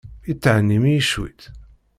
[0.31, 1.41] I thennim-iyi cwiṭ?